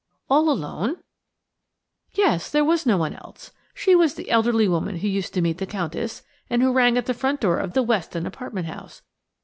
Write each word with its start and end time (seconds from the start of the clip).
"All 0.31 0.49
alone?" 0.49 0.95
"Yes; 2.15 2.49
there 2.49 2.65
was 2.65 2.87
no 2.87 2.97
one 2.97 3.13
else. 3.13 3.51
She 3.75 3.93
was 3.93 4.15
the 4.15 4.31
elderly 4.31 4.67
woman 4.67 4.95
who 4.97 5.07
used 5.07 5.31
to 5.35 5.41
meet 5.41 5.59
the 5.59 5.67
Countess, 5.67 6.23
and 6.49 6.63
who 6.63 6.73
rang 6.73 6.97
at 6.97 7.05
the 7.05 7.13
front 7.13 7.39
door 7.39 7.59
of 7.59 7.73
the 7.73 7.83
Weston 7.83 8.25
apartment 8.25 8.65
house. 8.65 9.03